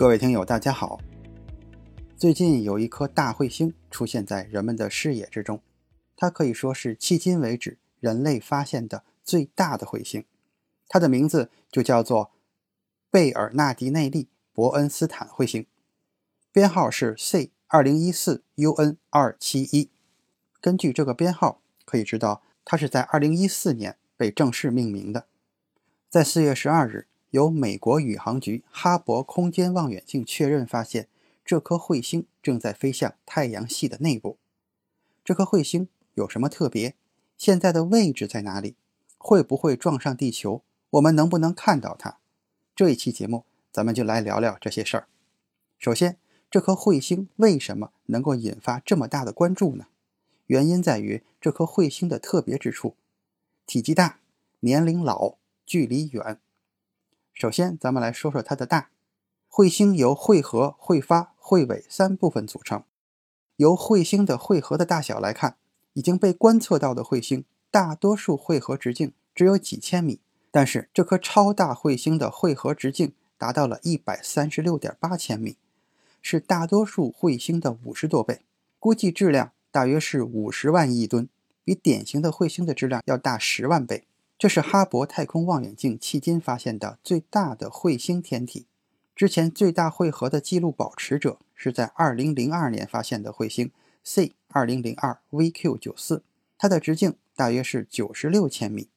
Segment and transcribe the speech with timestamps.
[0.00, 0.98] 各位听友，大家好。
[2.16, 5.60] 最近有一颗大彗星出现在人们的视野之中，
[6.16, 10.24] 它可以说是迄今为止人类发现的最大的彗星。
[10.88, 12.30] 它的名字就叫做
[13.10, 14.24] 贝尔纳迪内利·
[14.54, 15.66] 伯恩斯坦彗星，
[16.50, 19.90] 编号是 C 二零一四 UN 二七一。
[20.62, 25.26] 根据这个编号，可以知道它是在二零一四年被正式命名的。
[26.08, 27.09] 在四月十二日。
[27.30, 31.08] 由美国宇航局哈勃空间望远镜确认发现，
[31.44, 34.36] 这颗彗星正在飞向太阳系的内部。
[35.24, 36.94] 这颗彗星有什么特别？
[37.36, 38.74] 现在的位置在哪里？
[39.16, 40.62] 会不会撞上地球？
[40.90, 42.18] 我们能不能看到它？
[42.74, 45.06] 这一期节目，咱们就来聊聊这些事儿。
[45.78, 46.16] 首先，
[46.50, 49.86] 这颗彗星为什么能够引发这么大的关注呢？
[50.46, 52.96] 原因在于这颗彗星的特别之处：
[53.66, 54.18] 体积大、
[54.60, 56.40] 年龄老、距离远。
[57.40, 58.90] 首先，咱们来说说它的大。
[59.50, 62.82] 彗星由彗核、彗发、彗尾三部分组成。
[63.56, 65.56] 由彗星的彗核的大小来看，
[65.94, 75.56] 已经被观测到的彗星大多数彗核直径只有几千米，但是这颗超大彗星的彗核直径达到了一百三十六点八千米，
[76.20, 78.42] 是大多数彗星的五十多倍。
[78.78, 81.26] 估计质量大约是五十万亿吨，
[81.64, 84.04] 比典型的彗星的质量要大十万倍。
[84.40, 88.64] 这是哈勃太空望远镜迄今发现的最大的彗星天体。
[89.14, 93.70] 之前最大汇合的记录保持者是在2002年发现的彗星
[94.02, 96.22] C 2002 VQ94，
[96.56, 98.88] 它的直径大约是96千米。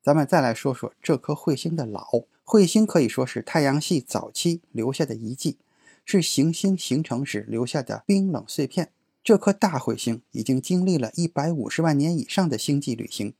[0.00, 2.06] 咱们再来说说这颗彗星的老。
[2.44, 5.58] 彗星可以说是太阳系早期留下的遗迹，
[6.04, 8.92] 是行星形成时留下的冰冷碎片。
[9.24, 13.34] 这颗大彗星已经经历了一百五十万年以上的星际旅行。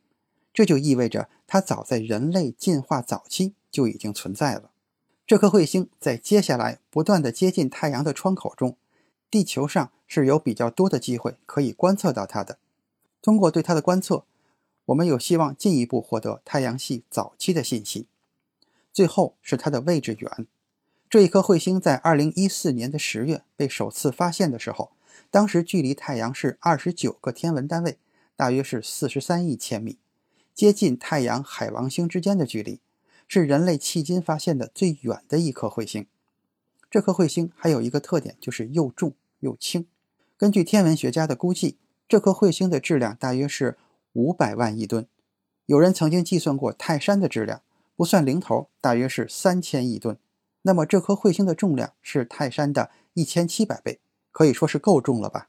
[0.55, 4.71] 这就意味着它早在人类进化早期就已经存在了。
[5.27, 8.77] 这颗彗星在接下来不断的接近太阳的窗口中，
[9.31, 12.59] 地球上是有比较多的机会可以观测到它的。
[13.21, 14.25] 通过对它的观测，
[14.85, 18.07] 我们有希望进一步获得太阳系早期的信息。
[18.93, 20.47] 最后是它的位置远。
[21.11, 24.93] 这一颗彗星在2014年的十月被首次发现的时候，
[25.31, 27.99] 当时距离太阳是29个天文单位，
[28.37, 29.97] 大约是43亿千米。
[30.55, 32.81] 接近太阳海王星之间的距离，
[33.27, 36.07] 是人类迄今发现的最远的一颗彗星。
[36.89, 39.87] 这颗彗星还有一个特点，就是又重又轻。
[40.37, 41.77] 根据天文学家的估计，
[42.09, 43.77] 这颗彗星的质量大约是
[44.13, 45.09] 五百万亿吨。
[45.67, 47.63] 有人曾经计算过泰山的质量，
[47.97, 50.17] 不算零头，大约是三千亿吨。
[50.63, 53.99] 那么这颗彗星的重量是泰山的一千七百倍，
[54.31, 55.49] 可以说是够重了吧？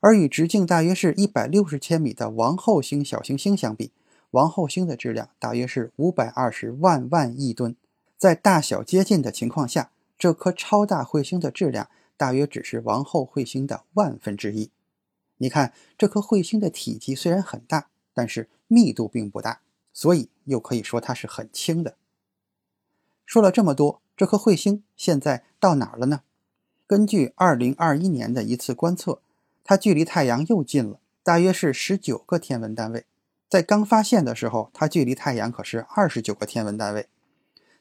[0.00, 3.92] 而与直径大约是一百六十千米的王后星小行星相比，
[4.34, 7.76] 王后星的质量大约是五百二十万万亿吨，
[8.18, 14.72] 在大小接近的情况下，这颗超大彗星的质量大约只是王后彗星的万分之一。
[15.36, 19.60] 你看，这颗彗星的体积虽然很大，但是密度并不大，
[19.92, 21.94] 所以又可以说它是很轻的。
[23.24, 26.22] 说了这么多，这颗彗星现在到哪儿了呢？
[26.88, 29.20] 根据二零二一年的一次观测，
[29.62, 33.04] 它距离太阳又近了，大约是十九个天文单位。
[33.54, 37.06] 在刚发现的时候，它距离太阳可是二十九个天文单位，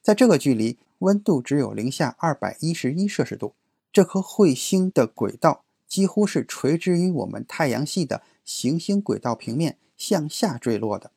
[0.03, 3.55] 在这个距离，温度只有零下二百一十一摄氏度。
[3.91, 11.09] 这颗彗星的轨道几乎是垂直于我们太阳系的行星轨道平面向下坠落的。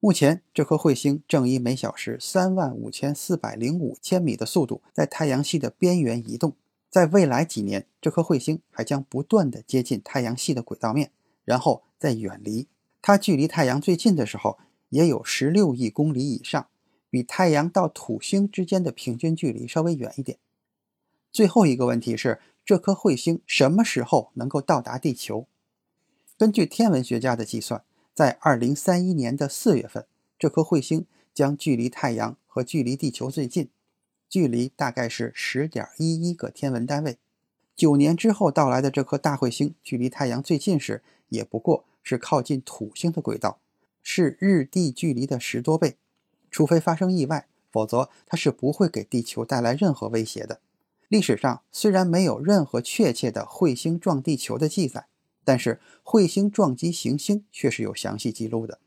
[0.00, 6.56] 目前，这颗彗星正以每小时三万五千四百零五千米的速度在太阳系的边缘移动。
[6.90, 11.12] 在未来几年，这颗彗星还将不断的接近太阳系的轨道面，
[11.44, 12.66] 然后再远离。
[13.02, 14.58] 它距离太阳最近的时候
[14.90, 16.68] 也有十六亿公里以上，
[17.08, 20.38] 比太阳到土星之间的平均距离稍微远一点。
[21.32, 25.46] 最后一个问题是，这颗彗星什么时候能够到达地球？
[26.36, 30.06] 根据天文学家的计算，在二零三一年的四月份，
[30.38, 33.68] 这颗彗星将距离太阳和距离地球最近，
[34.28, 37.18] 距离大概是十点一一个天文单位。
[37.76, 41.84] 九年之后到来的这颗大彗星，距离太阳最近时也不过。
[42.02, 43.60] 是靠近土星的轨道，
[44.02, 45.96] 是日地距离的十多倍。
[46.50, 50.60] 除非发生意外，否则它是不会给地球带来任何威胁的。
[51.08, 55.06] 历史上虽然没有任何确切的彗星撞地球的记载，
[55.44, 58.78] 但是彗星撞击行星却是有详细记录的。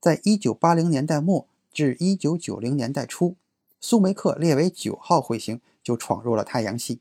[0.00, 3.36] 在1980年代末至1990年代初，
[3.80, 7.00] 苏梅克列为九号彗星就闯入了太阳系。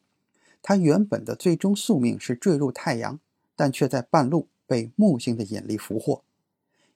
[0.61, 3.19] 它原本的最终宿命是坠入太阳，
[3.55, 6.23] 但却在半路被木星的引力俘获。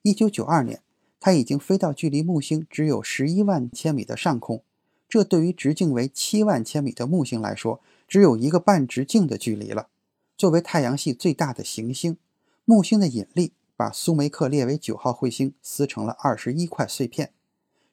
[0.02, 0.82] 1992年，
[1.20, 4.64] 它已经飞到距离木星只有11万千米的上空。
[5.08, 9.90] 这对于直径为七万千米的木星来说，只有一个半直径的距离了。
[10.36, 12.16] 作为太阳系最大的行星，
[12.64, 17.30] 木星的引力把苏梅克列为九号彗星撕成了二十一块碎片。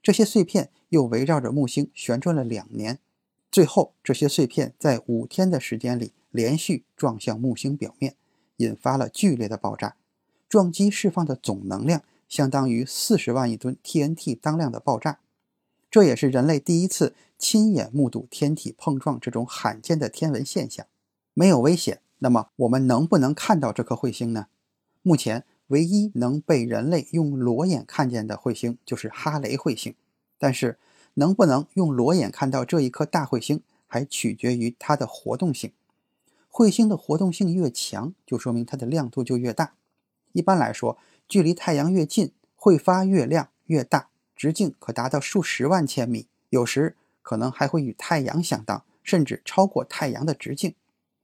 [0.01, 2.97] 这些碎片又围绕着木星旋转了两年，
[3.51, 8.15] 最后这些碎片在五天的时间里连续撞向木星表面，
[8.57, 9.95] 引发了剧烈的爆炸。
[10.47, 15.19] 撞击释放的总能量相当于四十万亿吨 TNT 当量的爆炸。
[15.91, 20.85] 这也是人类第一次亲眼目睹天体碰撞这种罕见的天文现象。
[21.33, 24.47] 没有危险，那么我们能不能看到这颗彗星呢？
[25.01, 29.95] 目前唯一能被人类用裸眼看见的彗星就是哈雷彗星。
[30.37, 30.77] 但是，
[31.15, 35.71] 能不能用裸眼看到这一颗大彗星，还取决于它的活动性。
[36.55, 39.73] 彗星的活动性越强，就说明它的亮度就越大。
[40.31, 40.97] 一般来说，
[41.27, 44.07] 距离太阳越近，会发越亮越大。
[44.37, 50.73] 直径可达到数十万千米，有时可能还会与太阳相当，甚至超过太阳的直径。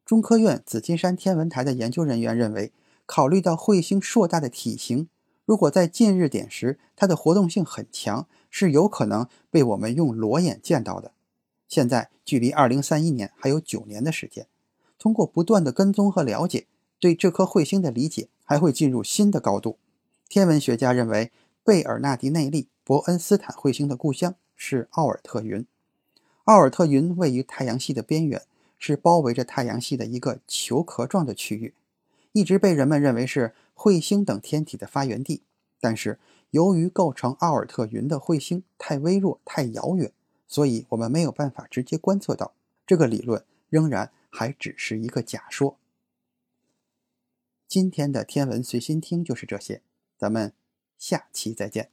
[0.05, 2.73] 中科院紫金山天文台的研究人员认为，
[3.05, 5.07] 考虑到彗星硕大的体型，
[5.45, 11.13] 如果在近日点时它的活动性很强，是有可能被我们用裸眼见到的。
[11.69, 14.47] 现在距离2031年还有九年的时间，
[15.01, 16.67] 通过不断的跟踪和了解，
[16.99, 19.79] 对这颗彗星的理解还会进入新的高度。
[20.29, 21.31] 天文学家认为，
[21.63, 22.67] 贝尔纳迪内利。
[22.83, 25.65] 伯恩斯坦彗星的故乡是奥尔特云。
[26.43, 28.43] 奥尔特云位于太阳系的边缘，
[28.77, 31.73] 是包围着太阳系的一个球壳状的区域，
[32.31, 35.41] 一直被人们认为是彗星等天体的发源地。
[35.79, 36.19] 但是，
[36.51, 40.11] 由于构成奥尔特云的彗星太微弱、太遥远，
[40.47, 42.53] 所以我们没有办法直接观测到。
[42.85, 45.77] 这个理论仍然还只是一个假说。
[47.67, 49.83] 今天的天文随心听就是这些，
[50.17, 50.53] 咱们
[50.97, 51.91] 下期再见。